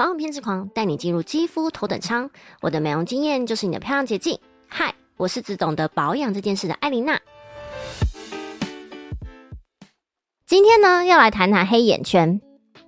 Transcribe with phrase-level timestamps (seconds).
[0.00, 2.30] 保养偏执狂，带你进入肌肤头等舱。
[2.62, 4.38] 我的美容经验就是你的漂亮捷径。
[4.66, 7.20] 嗨，我是只懂得保养这件事的艾琳娜。
[10.46, 12.40] 今天呢，要来谈谈黑眼圈。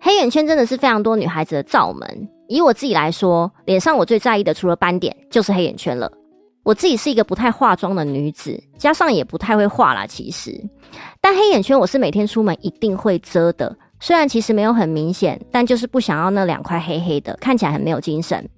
[0.00, 2.26] 黑眼圈真的是非常多女孩子的罩门。
[2.48, 6.10] 以我自己来说，脸上我最在意的除了斑点，就是黑眼圈了。
[6.62, 10.06] 我自己是一个不太化妆的女子，加上也不太会画啦。
[10.06, 10.58] 其实，
[11.20, 13.76] 但黑眼圈我是每天出门一定会遮的。
[14.00, 18.48] 虽然其实没有很明显，但就是不想要那两块黑黑的，看起来很没有精神。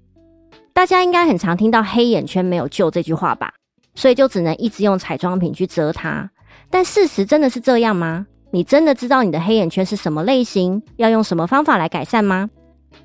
[0.73, 3.53] 大家应该很常听到“黑眼圈没有救”这句话吧？
[3.95, 6.29] 所以就只能一直用彩妆品去遮它。
[6.69, 8.27] 但事实真的是这样吗？
[8.51, 10.83] 你真的知道你的黑眼圈是什么类型？
[10.97, 12.51] 要用什么方法来改善吗？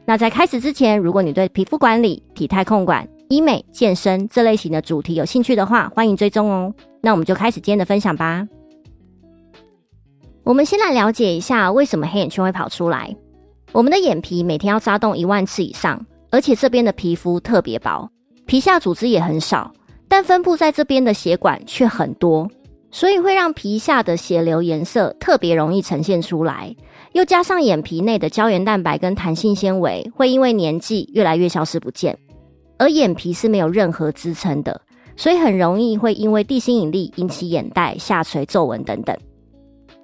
[0.05, 6.73] 那在开始之前，如果你对皮肤管理、体态控管、医美、健身这类型的主题有兴趣的话，欢迎追踪哦。
[7.01, 8.47] 那我们就开始今天的分享吧。
[10.43, 13.15] 我们先来了解一下为什么黑眼圈会跑出来。
[13.71, 18.09] 我们的眼皮每天要眨动一万次以上，而且这边的皮肤特别薄，
[18.45, 19.71] 皮下组织也很少，
[20.07, 22.49] 但分布在这边的血管却很多，
[22.89, 26.75] 所以会让皮下的血流颜色特别容易呈现出来。
[27.13, 32.17] 又加上眼皮内的胶原蛋白跟弹性纤维会因为年纪越来越消失不见，
[32.77, 34.81] 而眼皮是没有任何支撑的，
[35.15, 39.15] 所以很容易会因为地心引力引起眼袋、下垂、皱纹等等。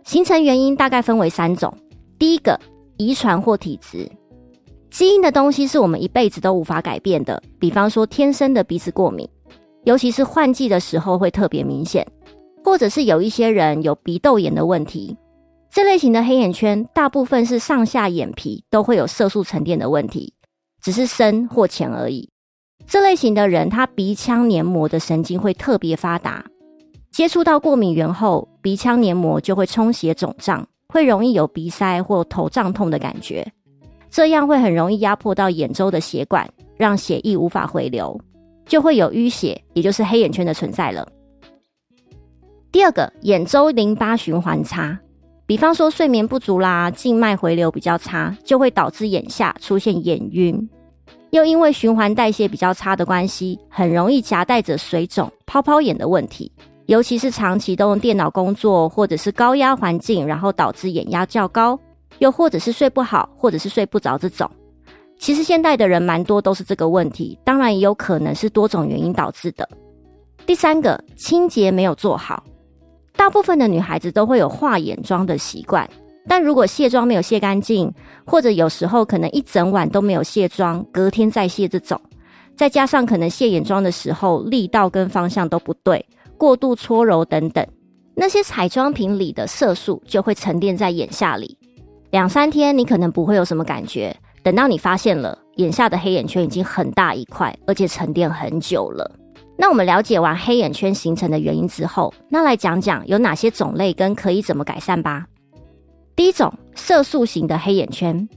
[0.07, 1.71] 形成原因大概分为三种。
[2.17, 2.57] 第一个，
[2.95, 4.09] 遗传或体质，
[4.89, 7.43] 基因的东西是我们一辈子都无法改变的。
[7.59, 9.27] 比方说，天生的鼻子过敏，
[9.83, 12.05] 尤其是换季的时候会特别明显；
[12.63, 15.17] 或者是有一些人有鼻窦炎的问题。
[15.69, 20.33] 这类型的黑眼圈，大部分是上下眼皮都会有色素沉淀的问题，
[20.81, 22.29] 只是深或浅而已。
[22.87, 26.45] 这类型的人，他鼻腔黏膜的神经会特别发达。
[27.11, 33.45] 接触到过敏源后，鼻腔黏膜就会充血肿胀，会容易有鼻塞或头胀痛的感觉。
[34.09, 38.19] 这样会很容易压迫到眼周的血管，让血液无法回流，
[38.65, 41.07] 就会有淤血，也就是黑眼圈的存在了。
[42.71, 44.97] 第二个，眼周淋巴循环差，
[45.45, 50.69] 比方说睡眠不足啦，静脉回流比较差，就会导致眼下出现眼晕。
[51.31, 56.51] 又因为循环代谢比较差的关系，很容易夹带着水肿、泡泡眼的问题。
[56.87, 61.77] 尤其是长期都用电脑工作，或者是高压环境，然后导致眼压较高，
[62.19, 64.49] 又或者是睡不好，或者是睡不着这种。
[65.19, 69.67] 其实现代的人蛮多都是这个问题，当然也有可能是多种原因导致的。
[70.45, 72.41] 第三个，清洁没有做好。
[73.17, 75.89] 大部分的女孩子都会有化眼妆的习惯，
[76.25, 77.93] 但如果卸妆没有卸干净，
[78.25, 81.99] 或者有时候可能一整晚都没有卸妆，隔天再卸这种，
[82.57, 86.03] 再加上可能卸眼妆的时候力道跟方向都不对。
[86.37, 87.65] 过度搓揉等等，
[88.15, 91.57] 那些彩妆品里的色素就会沉淀在眼下里。
[92.11, 99.09] 两三天你可能不会有什么感觉，等到你发现了眼下的黑眼圈已经很大一块，而且沉淀很久了。
[99.57, 105.25] 那我们了解完黑眼圈形成的原因之后，那来讲讲有哪些种类跟可以怎么改善吧。
[106.15, 108.29] 第一种，色素型的黑眼圈，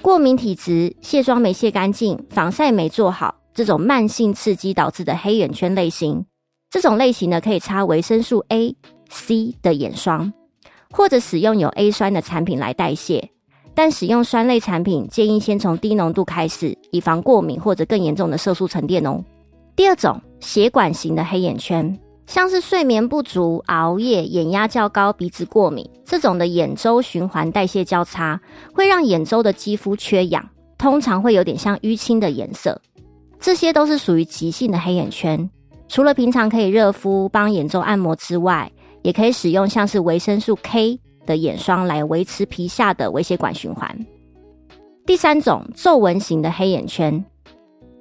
[0.00, 6.26] 过敏体质、卸妆没卸干净、防晒没做好，这种慢性刺激导致的黑眼圈类型。
[6.70, 8.74] 这种类型呢，可以擦维生素 A、
[9.08, 10.32] C 的眼霜，
[10.90, 13.30] 或者使用有 A 酸的产品来代谢。
[13.76, 19.22] 但使用酸类产品，建议先从低浓度开始，以防过敏或者更严重的色素沉淀哦。
[19.76, 28.40] 第二种血管型的黑眼圈，像是睡眠不足、熬夜、眼压较高、鼻子过敏这种的眼周循环代谢交叉，
[28.72, 30.48] 会让眼周的肌肤缺氧，
[30.78, 32.80] 通常会有点像淤青的颜色。
[33.44, 35.50] 这些都是属于急性的黑眼圈。
[35.86, 38.72] 除了平常可以热敷帮眼周按摩之外，
[39.02, 43.94] 也可以使用像是维生素 K 的眼霜来维持皮下的微血管循环。
[45.04, 47.22] 第三种皱纹型的黑眼圈，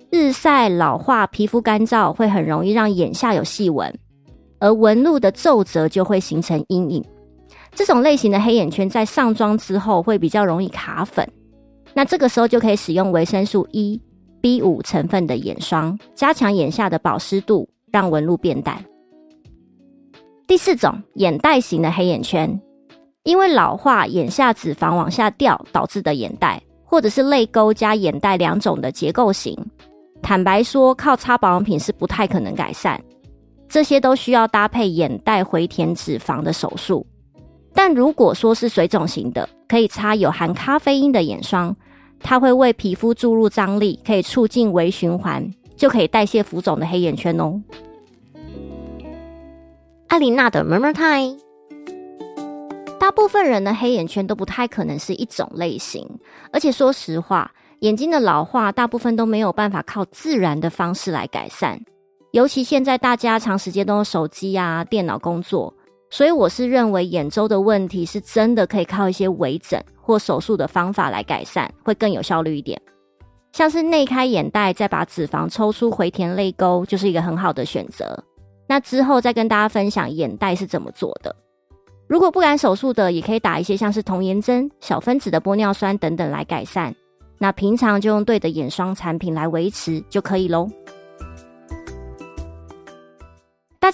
[0.10, 3.94] 日晒老化、皮肤干燥会很容易让眼下有细纹，
[4.60, 7.04] 而纹路的皱褶就会形成阴影。
[7.76, 11.30] 这种类型的黑眼圈在上妆之后会比较容易卡粉，
[11.94, 14.02] 那这个时候就可以使用维生素 E、
[14.44, 17.68] B 五成分的眼霜，加强眼下的保湿度。
[17.94, 18.84] 让纹路变淡。
[20.48, 22.60] 第四种眼袋型的黑眼圈，
[23.22, 29.56] 因为老化、眼下脂肪往下掉导致的眼袋，或者是泪沟加眼袋两种的结构型。
[30.24, 33.00] 坦白说，靠擦保养品是不太可能改善，
[33.70, 37.06] 这些都需要搭配眼袋回填脂肪的手术。
[37.76, 41.76] 但如果说是水肿型的，可以擦有含咖啡因的眼霜，
[42.24, 45.48] 它会为皮肤注入张力，可以促进微循环。
[45.76, 47.60] 就可以代谢浮肿的黑眼圈哦。
[50.08, 51.38] 艾琳娜的 Murmur Time，
[53.00, 56.08] 大部分人的黑眼圈都不太可能是一种类型，
[56.52, 61.82] 而且说实话，眼睛的老化大部分都没有办法靠自然的方式来改善，
[62.32, 65.74] 尤其现在大家长时间都用手机啊、电脑工作，
[66.14, 72.80] 所以我是认为眼周的问题是真的可以靠一些微整或手术的方法来改善，会更有效率一点。
[73.52, 78.24] 像是内开眼袋，再把脂肪抽出回填泪沟，就是一个很好的选择。
[78.68, 81.36] 那之后再跟大家分享眼袋是怎么做的。
[82.06, 86.94] 如果不敢手术的，也可以打一些像是童颜针、小分子的玻尿酸等等来改善。
[87.40, 90.70] 那平常就用对的眼霜产品来维持就可以喽。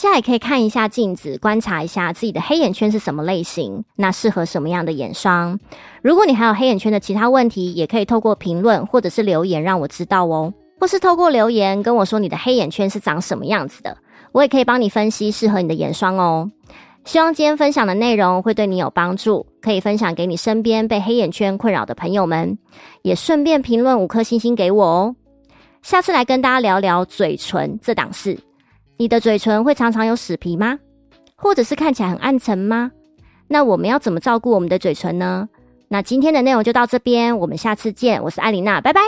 [0.01, 5.59] 大家也可以看一下镜子，观察一下自己的黑眼圈是什么类型，那适合什么样的眼霜。
[6.01, 13.97] 如果你还有黑眼圈的其他问题，也可以透过评论或者是留言让我知道哦，或是透过留言跟我说你的黑眼圈是长什么样子的，
[14.31, 16.49] 我也可以帮你分析适合你的眼霜哦。
[17.03, 22.57] 希望今天分享的内容会对你有帮助，可以分享给你身边被黑眼圈困扰的朋友们，
[23.01, 25.15] 也顺便评论五颗星星给我哦。
[25.81, 28.39] 下次来跟大家聊聊嘴唇这档事。
[28.99, 30.77] 你的嘴唇会常常有死皮吗？
[31.37, 32.91] 或者是看起来很暗沉吗？
[33.47, 35.47] 那我们要怎么照顾我们的嘴唇呢？
[35.87, 38.21] 那今天的内容就到这边，我们下次见。
[38.21, 38.99] 我是艾琳娜，拜拜。